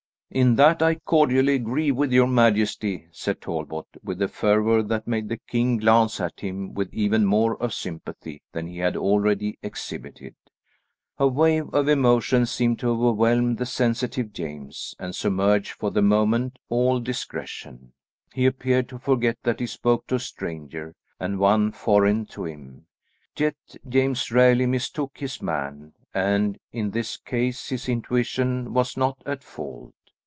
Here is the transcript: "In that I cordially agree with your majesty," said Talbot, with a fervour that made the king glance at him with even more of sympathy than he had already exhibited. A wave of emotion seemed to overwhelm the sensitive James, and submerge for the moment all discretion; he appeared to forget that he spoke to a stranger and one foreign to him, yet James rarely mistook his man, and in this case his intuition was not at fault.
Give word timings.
"In 0.33 0.55
that 0.55 0.81
I 0.81 0.95
cordially 0.95 1.55
agree 1.55 1.91
with 1.91 2.13
your 2.13 2.25
majesty," 2.25 3.09
said 3.11 3.41
Talbot, 3.41 3.87
with 4.01 4.21
a 4.21 4.29
fervour 4.29 4.81
that 4.83 5.05
made 5.05 5.27
the 5.27 5.35
king 5.35 5.75
glance 5.75 6.21
at 6.21 6.39
him 6.39 6.73
with 6.73 6.93
even 6.93 7.25
more 7.25 7.61
of 7.61 7.73
sympathy 7.73 8.41
than 8.53 8.65
he 8.65 8.77
had 8.77 8.95
already 8.95 9.59
exhibited. 9.61 10.35
A 11.17 11.27
wave 11.27 11.73
of 11.73 11.89
emotion 11.89 12.45
seemed 12.45 12.79
to 12.79 12.91
overwhelm 12.91 13.57
the 13.57 13.65
sensitive 13.65 14.31
James, 14.31 14.95
and 14.97 15.13
submerge 15.13 15.73
for 15.73 15.91
the 15.91 16.01
moment 16.01 16.59
all 16.69 17.01
discretion; 17.01 17.91
he 18.33 18.45
appeared 18.45 18.87
to 18.87 18.99
forget 18.99 19.37
that 19.43 19.59
he 19.59 19.67
spoke 19.67 20.07
to 20.07 20.15
a 20.15 20.19
stranger 20.19 20.95
and 21.19 21.39
one 21.39 21.73
foreign 21.73 22.25
to 22.27 22.45
him, 22.45 22.85
yet 23.37 23.57
James 23.85 24.31
rarely 24.31 24.65
mistook 24.65 25.17
his 25.17 25.41
man, 25.41 25.91
and 26.13 26.57
in 26.71 26.91
this 26.91 27.17
case 27.17 27.67
his 27.67 27.89
intuition 27.89 28.73
was 28.73 28.95
not 28.95 29.21
at 29.25 29.43
fault. 29.43 29.93